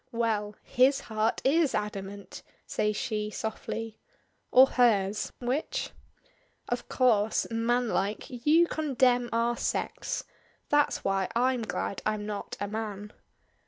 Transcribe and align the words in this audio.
"Well! 0.13 0.55
His 0.63 0.99
heart 1.01 1.41
is 1.43 1.75
adamant!" 1.75 2.41
says 2.65 2.95
she 2.97 3.29
softly. 3.29 3.99
"Or 4.49 4.65
hers 4.65 5.31
which?" 5.39 5.91
"Of 6.67 6.89
course 6.89 7.45
manlike 7.51 8.25
you 8.27 8.65
condemn 8.65 9.29
our 9.31 9.55
sex. 9.57 10.23
That's 10.69 11.03
why 11.03 11.29
I'm 11.35 11.61
glad 11.61 12.01
I'm 12.03 12.25
not 12.25 12.57
a 12.59 12.67
man." 12.67 13.13